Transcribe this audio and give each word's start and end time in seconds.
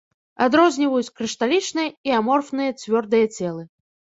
Адрозніваюць 0.45 1.13
крышталічныя 1.19 1.89
і 2.11 2.17
аморфныя 2.21 2.71
цвёрдыя 2.81 3.25
целы. 3.37 3.63